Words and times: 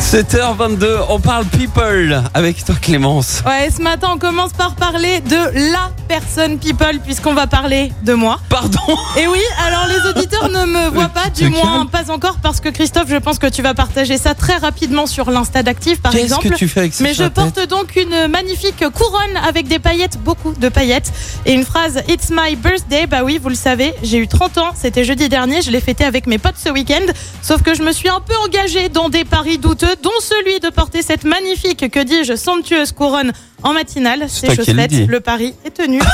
7h22, 0.00 1.06
on 1.08 1.18
parle 1.18 1.44
people 1.46 2.22
avec 2.34 2.64
toi 2.64 2.74
Clémence. 2.80 3.42
Ouais, 3.46 3.70
ce 3.76 3.82
matin, 3.82 4.10
on 4.14 4.18
commence 4.18 4.52
par 4.52 4.74
parler 4.76 5.20
de 5.20 5.72
la 5.72 5.90
personne 6.06 6.58
people, 6.58 7.00
puisqu'on 7.02 7.34
va 7.34 7.46
parler 7.48 7.90
de 8.04 8.12
moi. 8.12 8.38
Pardon 8.48 8.78
Et 9.18 9.26
oui, 9.26 9.40
alors 9.66 9.86
les 9.88 10.08
auditeurs 10.08 10.48
ne 10.48 10.64
me 10.64 10.88
voient 10.90 11.08
pas, 11.08 11.28
du 11.30 11.48
moins 11.48 11.86
pas 11.86 12.10
encore, 12.12 12.36
parce 12.40 12.60
que 12.60 12.68
Christophe, 12.68 13.08
je 13.08 13.16
pense 13.16 13.38
que 13.38 13.48
tu 13.48 13.62
vas 13.62 13.74
partager 13.74 14.16
ça 14.16 14.34
très 14.34 14.56
rapidement 14.56 15.06
sur 15.06 15.30
l'Insta 15.30 15.62
d'Active, 15.64 16.00
par 16.00 16.12
Qu'est-ce 16.12 16.24
exemple. 16.24 16.50
que 16.50 16.54
tu 16.54 16.68
fais 16.68 16.80
avec 16.80 16.94
ça 16.94 17.02
Mais 17.02 17.12
je 17.12 17.24
porte 17.24 17.66
donc 17.66 17.96
une 17.96 18.28
magnifique 18.28 18.84
couronne 18.90 19.36
avec 19.48 19.66
des 19.66 19.80
paillettes, 19.80 20.18
beaucoup 20.22 20.52
de 20.52 20.68
paillettes, 20.68 21.10
et 21.46 21.52
une 21.52 21.64
phrase 21.64 22.02
It's 22.08 22.30
my 22.30 22.54
birthday. 22.54 23.06
Bah 23.06 23.24
oui, 23.24 23.40
vous 23.42 23.48
le 23.48 23.56
savez, 23.56 23.92
j'ai 24.02 24.18
eu 24.18 24.28
30 24.28 24.58
ans, 24.58 24.70
c'était 24.74 25.04
jeudi 25.04 25.28
dernier, 25.28 25.62
je 25.62 25.70
l'ai 25.70 25.80
fêté 25.80 26.04
avec 26.04 26.26
mes 26.26 26.38
potes 26.38 26.58
ce 26.62 26.68
week-end. 26.68 27.04
Sauf 27.42 27.62
que 27.62 27.74
je 27.74 27.82
me 27.82 27.92
suis 27.92 28.08
un 28.08 28.20
peu 28.20 28.34
engagée 28.44 28.88
dans 28.88 29.08
des 29.08 29.24
paris 29.24 29.58
douteux, 29.58 29.95
dont 30.02 30.10
celui 30.20 30.60
de 30.60 30.68
porter 30.70 31.02
cette 31.02 31.24
magnifique, 31.24 31.90
que 31.90 32.00
dis-je, 32.02 32.36
somptueuse 32.36 32.92
couronne 32.92 33.32
en 33.62 33.72
matinale. 33.72 34.20
Le 34.20 34.64
faite, 34.64 34.90
dis. 34.90 35.06
le 35.06 35.20
pari 35.20 35.54
est 35.64 35.70
tenu. 35.70 36.00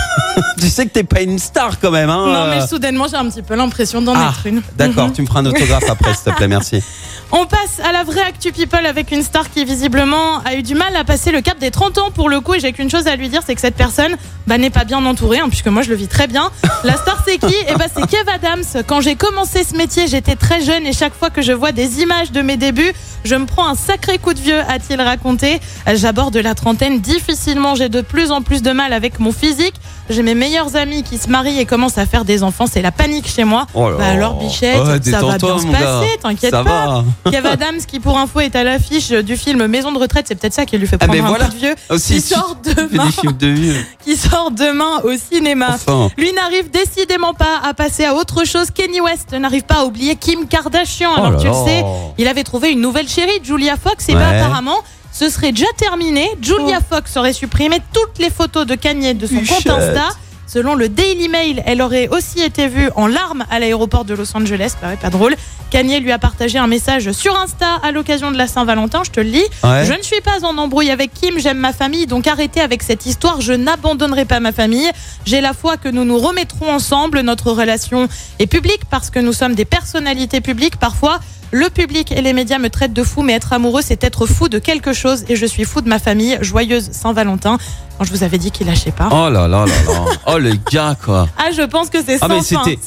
Tu 0.61 0.69
sais 0.69 0.87
que 0.87 0.91
t'es 0.93 1.03
pas 1.05 1.21
une 1.23 1.39
star 1.39 1.79
quand 1.81 1.91
même, 1.91 2.09
hein 2.09 2.27
non, 2.27 2.47
mais 2.51 2.63
euh. 2.63 2.67
soudainement, 2.67 3.07
j'ai 3.09 3.17
un 3.17 3.29
petit 3.29 3.43
peu 3.43 3.55
l'impression 3.57 4.01
d'en 4.01 4.15
Ah, 4.17 4.31
être 4.33 4.47
une. 4.47 4.63
d'accord, 4.77 5.09
Mhm. 5.09 5.13
tu 5.13 5.23
me 5.23 5.27
feras 5.27 5.41
un 5.41 5.47
autographe 5.47 5.89
après, 5.91 6.15
s'il 6.15 6.25
te 6.33 6.37
plaît, 6.37 6.49
merci. 6.49 6.83
On 7.35 7.47
passe 7.47 7.81
à 7.83 7.93
la 7.93 8.05
vraie 8.05 8.21
Actu 8.21 8.53
People 8.53 8.85
avec 8.85 9.11
une 9.11 9.23
star 9.23 9.51
qui 9.51 9.65
visiblement 9.65 10.41
a 10.45 10.55
eu 10.55 10.63
du 10.63 10.75
mal 10.75 10.95
à 10.95 11.03
passer 11.03 11.33
le 11.33 11.41
cap 11.41 11.59
des 11.59 11.71
30 11.71 11.97
ans 11.97 12.11
pour 12.11 12.29
le 12.29 12.41
coup 12.41 12.53
et 12.53 12.61
j'ai 12.61 12.75
qu'une 12.75 12.91
chose 12.91 13.07
à 13.07 13.17
lui 13.17 13.31
dire 13.31 13.41
c'est 13.47 13.55
que 13.55 13.61
cette 13.63 13.75
personne 13.75 14.17
bah, 14.47 14.59
n'est 14.59 14.69
pas 14.69 14.85
bien 14.85 15.03
entourée 15.07 15.39
hein, 15.39 15.49
puisque 15.49 15.69
moi 15.69 15.81
je 15.81 15.89
le 15.89 15.95
vis 15.95 16.09
très 16.09 16.27
bien. 16.27 16.51
La 16.85 16.95
star 16.95 17.23
c'est 17.27 17.39
qui? 17.39 17.55
Eh 17.69 17.75
bah, 17.77 17.87
c'est 17.95 18.07
Kev 18.07 18.29
Adams. 18.31 18.85
Quand 18.87 19.01
j'ai 19.01 19.17
commencé 19.17 19.65
ce 19.65 19.75
métier 19.75 20.09
j'étais 20.09 20.35
très 20.35 20.61
jeune 20.61 20.87
et 20.87 20.93
chaque 20.93 21.15
fois 21.15 21.31
que 21.31 21.41
je 21.41 21.53
vois 21.53 21.73
des 21.73 22.03
images 22.03 22.33
de 22.33 22.43
mes 22.43 22.59
débuts 22.59 22.93
je 23.25 23.35
me 23.35 23.47
prends 23.47 23.67
un 23.67 23.77
sacré 23.77 24.19
coup 24.19 24.35
de 24.35 24.41
vieux 24.41 24.61
a-t-il 24.69 25.01
raconté. 25.01 25.59
J'aborde 25.95 26.37
la 26.37 26.55
trentaine 26.55 27.01
difficilement 27.01 27.75
j'ai 27.77 27.89
de 27.89 28.03
plus 28.03 28.31
en 28.31 28.43
plus 28.43 28.61
de 28.61 28.73
mal 28.73 28.93
avec 28.93 29.21
mon 29.21 29.33
physique. 29.33 29.77
J'ai 30.13 30.23
mes 30.23 30.35
meilleurs 30.35 30.77
amis 30.77 31.03
qui 31.03 31.19
se 31.19 31.29
marient 31.29 31.59
et 31.59 31.65
commencent 31.67 31.99
à 31.99 32.07
faire 32.07 32.25
des 32.25 32.43
enfants 32.43 32.67
c'est 32.71 32.83
la 32.83 32.93
panique 32.93 33.27
chez 33.29 33.45
moi. 33.45 33.67
Oh 33.75 33.91
là 33.91 33.97
Bah 33.99 34.07
alors 34.09 34.35
Bichette 34.35 34.77
Ouais, 34.79 34.99
ça 35.11 35.21
va 35.21 35.39
bien 35.39 35.59
se 35.59 35.67
passer 35.67 36.19
t'inquiète 36.23 36.51
pas. 36.53 37.05
Kev 37.31 37.47
Adams, 37.47 37.81
qui 37.87 37.99
pour 38.01 38.19
info 38.19 38.41
est 38.41 38.55
à 38.57 38.65
l'affiche 38.65 39.11
du 39.11 39.37
film 39.37 39.67
Maison 39.67 39.93
de 39.93 39.99
retraite, 39.99 40.27
c'est 40.29 40.35
peut-être 40.35 40.55
ça 40.55 40.67
qui 40.67 40.77
lui 40.79 40.87
fait 40.87 40.97
Ah, 41.01 41.07
prendre 41.07 41.25
un 41.25 41.29
voilà. 41.29 41.47
coup 41.47 41.53
de 41.53 41.59
vieux, 41.59 41.75
Aussi, 41.89 42.15
qui 42.15 42.21
sort 42.21 42.57
demain, 42.63 43.09
de 43.39 43.75
qui 44.05 44.17
sort 44.17 44.51
demain 44.51 45.01
au 45.05 45.13
cinéma. 45.17 45.71
Enfin. 45.75 46.11
Lui 46.17 46.33
n'arrive 46.33 46.71
décidément 46.71 47.35
pas 47.35 47.61
à 47.65 47.75
passer 47.75 48.05
à 48.05 48.15
autre 48.15 48.45
chose. 48.45 48.71
Kenny 48.71 49.01
West 49.01 49.33
n'arrive 49.33 49.63
pas 49.63 49.81
à 49.81 49.85
oublier 49.85 50.17
Kim 50.17 50.47
Kardashian. 50.47 51.11
Oh 51.17 51.25
Alors 51.25 51.41
tu 51.41 51.47
le 51.47 51.53
sais, 51.53 51.85
il 52.19 52.29
avait 52.29 52.45
trouvé 52.45 52.71
une 52.71 52.81
nouvelle 52.81 53.09
chérie, 53.09 53.41
Julia 53.43 53.77
Fox, 53.77 54.09
et 54.09 54.15
bah 54.15 54.21
Ouais. 54.31 54.41
apparemment. 54.41 54.77
Ce 55.13 55.29
serait 55.29 55.53
déjà 55.53 55.67
terminé. 55.77 56.29
Julia 56.41 56.81
Fox 56.81 57.17
aurait 57.17 57.33
supprimé 57.33 57.81
toutes 57.93 58.19
les 58.19 58.31
photos 58.31 58.67
de 58.67 58.75
Kanye 58.75 59.15
de 59.15 59.27
son 59.27 59.37
compte. 59.37 59.67
Insta. 59.67 60.09
Selon 60.47 60.75
le 60.75 60.91
Daily 60.91 61.29
Mail, 61.29 61.63
elle 61.65 61.81
aurait 61.81 62.09
aussi 62.09 62.43
été 62.43 62.69
vue 62.69 62.91
en 62.95 63.07
larmes 63.07 63.47
à 63.51 63.59
l'aéroport 63.59 64.05
de 64.05 64.13
Los 64.13 64.37
Angeles. 64.37 64.75
Bah 64.83 64.89
ouais, 64.89 64.97
pas 64.97 65.09
drôle. 65.09 65.35
Kanye 65.71 66.01
lui 66.01 66.13
a 66.13 66.19
partagé 66.19 66.59
un 66.59 66.67
message 66.67 67.11
sur 67.13 67.35
Insta 67.39 67.81
à 67.83 67.91
l'occasion 67.91 68.31
de 68.31 68.37
la 68.37 68.47
Saint-Valentin. 68.47 69.03
Je 69.03 69.11
te 69.11 69.21
le 69.21 69.31
lis. 69.31 69.45
Ouais. 69.65 69.87
Je 69.87 69.95
ne 69.95 70.03
suis 70.03 70.21
pas 70.21 70.45
en 70.45 70.59
embrouille 70.59 70.91
avec 70.91 71.15
Kim, 71.15 71.39
j'aime 71.39 71.57
ma 71.57 71.73
famille, 71.73 72.07
donc 72.07 72.27
arrêtez 72.27 72.61
avec 72.61 72.83
cette 72.83 73.07
histoire, 73.07 73.41
je 73.41 73.55
n'abandonnerai 73.55 74.27
pas 74.27 74.41
ma 74.41 74.53
famille. 74.53 74.91
J'ai 75.25 75.41
la 75.41 75.55
foi 75.55 75.79
que 75.79 75.89
nous 75.89 76.05
nous 76.05 76.19
remettrons 76.19 76.71
ensemble, 76.71 77.21
notre 77.21 77.51
relation 77.53 78.07
est 78.39 78.47
publique 78.47 78.83
parce 78.91 79.09
que 79.09 79.21
nous 79.21 79.33
sommes 79.33 79.55
des 79.55 79.65
personnalités 79.65 80.43
publiques. 80.43 80.77
Parfois, 80.77 81.19
le 81.53 81.69
public 81.69 82.11
et 82.13 82.23
les 82.23 82.33
médias 82.33 82.59
me 82.59 82.71
traitent 82.71 82.95
de 82.95 83.03
fou, 83.05 83.23
mais 83.23 83.35
être 83.35 83.53
amoureux, 83.53 83.83
c'est 83.85 84.03
être 84.05 84.27
fou 84.27 84.49
de 84.49 84.59
quelque 84.59 84.93
chose 84.93 85.25
et 85.29 85.37
je 85.37 85.45
suis 85.47 85.65
fou 85.65 85.81
de 85.83 85.89
ma 85.89 85.99
famille. 85.99 86.39
Joyeuse 86.41 86.91
Saint-Valentin. 86.93 87.59
Quand 87.99 88.05
je 88.05 88.11
vous 88.11 88.25
avais 88.25 88.39
dit 88.39 88.51
qu'il 88.51 88.67
lâchait 88.67 88.91
pas. 88.91 89.09
Oh 89.13 89.29
là 89.29 89.47
là 89.47 89.67
là 89.67 89.67
là. 89.67 90.05
Oh 90.27 90.39
le 90.39 90.53
gars 90.73 90.97
quoi. 91.05 91.29
Ah, 91.39 91.51
je 91.55 91.61
pense 91.63 91.91
que 91.91 91.99
c'est 92.03 92.17
sans 92.19 92.25
Ah 92.27 92.29
mais 92.29 92.41
c'était 92.43 92.79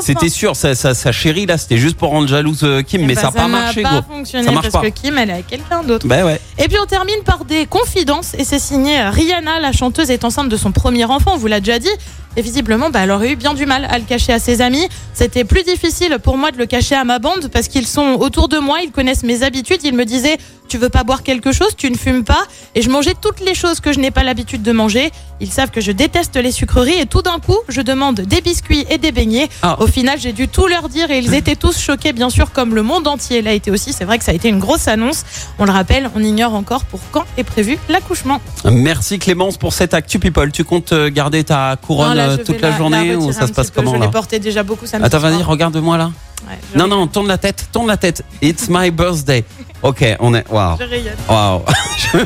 c'était 0.00 0.28
sûr, 0.30 0.56
sa, 0.56 0.74
sa 0.74 1.12
chérie 1.12 1.44
là, 1.46 1.58
c'était 1.58 1.76
juste 1.76 1.96
pour 1.98 2.08
rendre 2.08 2.26
jalouse 2.26 2.60
euh, 2.64 2.80
Kim, 2.82 3.02
Eh 3.02 3.06
mais 3.06 3.14
ben, 3.14 3.20
ça 3.20 3.26
n'a 3.26 3.32
pas 3.32 3.48
marché 3.48 3.82
n'a 3.82 3.90
gros. 3.90 4.02
pas 4.02 4.14
fonctionné 4.14 4.46
Ça 4.46 4.52
marche 4.52 4.70
parce 4.70 4.82
pas. 4.84 4.90
que 4.90 4.94
Kim, 4.98 5.18
elle 5.18 5.28
est 5.30 5.34
avec 5.34 5.46
quelqu'un 5.46 5.82
d'autre. 5.82 6.06
Ben 6.06 6.24
ouais. 6.24 6.40
Et 6.58 6.68
puis 6.68 6.78
on 6.82 6.86
termine 6.86 7.22
par 7.24 7.44
des 7.44 7.66
confidences 7.66 8.32
et 8.38 8.44
c'est 8.44 8.58
signé 8.58 8.98
Rihanna, 9.10 9.60
la 9.60 9.72
chanteuse 9.72 10.10
est 10.10 10.24
enceinte 10.24 10.48
de 10.48 10.56
son 10.56 10.72
premier 10.72 11.04
enfant, 11.04 11.32
on 11.34 11.38
vous 11.38 11.48
l'a 11.48 11.60
déjà 11.60 11.78
dit. 11.78 11.90
Et 12.36 12.42
visiblement, 12.42 12.90
bah, 12.90 13.00
elle 13.02 13.10
aurait 13.10 13.32
eu 13.32 13.36
bien 13.36 13.54
du 13.54 13.64
mal 13.64 13.86
à 13.90 13.98
le 13.98 14.04
cacher 14.04 14.32
à 14.32 14.38
ses 14.38 14.60
amis. 14.60 14.86
C'était 15.14 15.44
plus 15.44 15.62
difficile 15.62 16.18
pour 16.22 16.36
moi 16.36 16.50
de 16.50 16.58
le 16.58 16.66
cacher 16.66 16.94
à 16.94 17.04
ma 17.04 17.18
bande 17.18 17.48
parce 17.50 17.68
qu'ils 17.68 17.86
sont 17.86 18.18
autour 18.20 18.48
de 18.48 18.58
moi, 18.58 18.80
ils 18.82 18.92
connaissent 18.92 19.22
mes 19.22 19.42
habitudes. 19.42 19.80
Ils 19.84 19.94
me 19.94 20.04
disaient, 20.04 20.36
tu 20.66 20.78
veux 20.78 20.88
pas 20.88 21.04
boire 21.04 21.22
quelque 21.22 21.52
chose, 21.52 21.76
tu 21.76 21.90
ne 21.90 21.96
fumes 21.96 22.24
pas. 22.24 22.44
Et 22.74 22.82
je 22.82 22.90
mangeais 22.90 23.14
toutes 23.20 23.40
les 23.40 23.54
choses 23.54 23.80
que 23.80 23.92
je 23.92 23.98
n'ai 23.98 24.10
pas 24.10 24.24
l'habitude 24.24 24.62
de 24.62 24.72
manger. 24.72 25.10
Ils 25.40 25.50
savent 25.50 25.70
que 25.70 25.80
je 25.80 25.92
déteste 25.92 26.36
les 26.36 26.50
sucreries 26.50 26.98
et 26.98 27.06
tout 27.06 27.22
d'un 27.22 27.38
coup, 27.38 27.58
je 27.68 27.82
demande 27.82 28.20
des 28.20 28.40
biscuits 28.40 28.86
et 28.90 28.98
des 28.98 29.12
beignets. 29.12 29.48
Ah. 29.62 29.76
Au 29.80 29.86
final, 29.86 30.18
j'ai 30.18 30.32
dû 30.32 30.48
tout 30.48 30.66
leur 30.66 30.88
dire 30.88 31.10
et 31.10 31.18
ils 31.18 31.34
étaient 31.40 31.56
tous 31.56 31.78
choqués, 31.78 32.12
bien 32.12 32.30
sûr, 32.30 32.52
comme 32.52 32.74
le 32.74 32.82
monde 32.82 33.06
entier 33.06 33.42
l'a 33.42 33.52
été 33.52 33.70
aussi. 33.70 33.92
C'est 33.92 34.04
vrai 34.04 34.18
que 34.18 34.24
ça 34.24 34.32
a 34.32 34.34
été 34.34 34.48
une 34.48 34.58
grosse 34.58 34.88
annonce. 34.88 35.24
On 35.58 35.64
le 35.64 35.72
rappelle, 35.72 36.10
on 36.14 36.22
ignore 36.22 36.54
encore 36.54 36.84
pour 36.84 37.00
quand 37.10 37.24
est 37.36 37.44
prévu 37.44 37.78
l'accouchement. 37.88 38.40
Merci 38.70 39.18
Clémence 39.18 39.58
pour 39.58 39.72
cette 39.72 39.94
actu 39.94 40.18
people. 40.18 40.50
Tu 40.52 40.64
comptes 40.64 40.92
euh, 40.92 41.10
garder 41.10 41.44
ta 41.44 41.76
couronne 41.76 42.08
Non, 42.08 42.14
là, 42.14 42.28
euh, 42.30 42.36
toute 42.38 42.60
la, 42.60 42.76
journée 42.76 43.16
ou 43.16 43.32
ça 43.32 43.46
se 43.46 43.52
passe 43.52 43.70
peu. 43.70 43.82
comment 43.82 43.94
Je 43.94 44.00
l'ai 44.00 44.10
porté 44.10 44.38
déjà 44.38 44.62
beaucoup 44.62 44.86
samedi 44.86 45.06
Attends, 45.06 45.18
vas-y, 45.18 45.42
regarde-moi 45.42 45.98
là. 45.98 46.10
Ouais, 46.48 46.58
je 46.72 46.78
Non, 46.78 46.84
rayonne. 46.84 46.98
non, 47.00 47.06
tourne 47.06 47.28
la 47.28 47.38
tête, 47.38 47.68
tourne 47.72 47.86
la 47.88 47.96
tête. 47.96 48.24
It's 48.42 48.68
my 48.68 48.90
birthday. 48.90 49.44
Ok, 49.82 50.04
on 50.20 50.34
est. 50.34 50.44
Waouh. 50.50 50.76
Je 50.80 50.84
rayonne. 50.84 51.16
Waouh. 51.28 51.62
Je, 52.12 52.18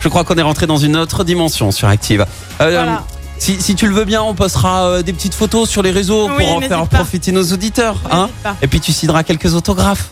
je 0.00 0.08
crois 0.08 0.24
qu'on 0.24 0.36
est 0.36 0.42
rentré 0.42 0.66
dans 0.66 0.78
une 0.78 0.96
autre 0.96 1.24
dimension 1.24 1.70
sur 1.72 1.86
Active. 1.88 2.22
Euh, 2.60 2.70
Voilà. 2.70 3.04
si, 3.38 3.60
si 3.60 3.74
tu 3.74 3.86
le 3.86 3.94
veux 3.94 4.04
bien, 4.06 4.22
on 4.22 4.34
postera 4.34 4.84
euh, 4.86 5.02
des 5.02 5.12
petites 5.12 5.34
photos 5.34 5.68
sur 5.68 5.82
les 5.82 5.90
réseaux 5.90 6.28
Oui, 6.30 6.44
pour 6.46 6.56
en 6.56 6.60
faire 6.60 6.86
pas. 6.88 6.96
profiter 6.98 7.32
nos 7.32 7.44
auditeurs. 7.52 7.96
Hein 8.10 8.30
pas. 8.42 8.56
Et 8.62 8.66
puis 8.66 8.80
tu 8.80 8.92
signeras 8.92 9.22
quelques 9.24 9.54
autographes. 9.54 10.10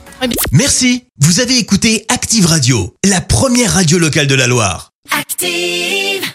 Merci, 0.53 1.04
vous 1.20 1.41
avez 1.41 1.56
écouté 1.59 2.04
Active 2.09 2.44
Radio, 2.47 2.94
la 3.04 3.20
première 3.20 3.72
radio 3.75 3.98
locale 3.98 4.26
de 4.26 4.34
la 4.34 4.47
Loire. 4.47 4.91
Active. 5.19 6.28